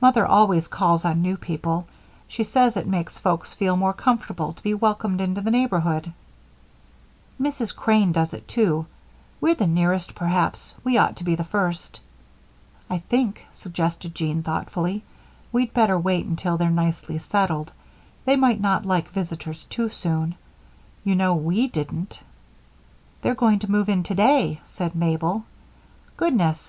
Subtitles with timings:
[0.00, 1.86] Mother always calls on new people;
[2.26, 6.14] she says it makes folks feel more comfortable to be welcomed into the neighborhood."
[7.38, 7.76] "Mrs.
[7.76, 8.86] Crane does it, too.
[9.38, 12.00] We're the nearest, perhaps we ought to be the first."
[12.88, 15.04] "I think," suggested Jean thoughtfully,
[15.52, 17.70] "we'd better wait until they're nicely settled;
[18.24, 20.36] they might not like visitors too soon.
[21.04, 22.18] You know we didn't."
[23.20, 25.44] "They're going to move in today," said Mabel.
[26.16, 26.66] "Goodness!